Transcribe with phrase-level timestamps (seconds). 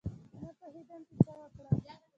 [0.43, 1.77] نه پوهېدم چې څه وکړم.